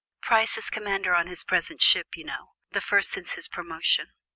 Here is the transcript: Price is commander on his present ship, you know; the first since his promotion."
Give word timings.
Price 0.23 0.57
is 0.57 0.71
commander 0.71 1.13
on 1.15 1.27
his 1.27 1.43
present 1.43 1.79
ship, 1.79 2.17
you 2.17 2.23
know; 2.23 2.53
the 2.71 2.81
first 2.81 3.11
since 3.11 3.33
his 3.33 3.47
promotion." 3.47 4.13